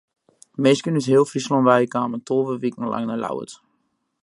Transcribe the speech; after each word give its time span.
Minsken 0.65 0.95
út 0.99 1.05
heel 1.11 1.25
Fryslân 1.31 1.67
wei 1.67 1.83
kamen 1.93 2.25
tolve 2.27 2.53
wiken 2.61 2.89
lang 2.91 3.05
nei 3.07 3.19
Ljouwert. 3.19 3.53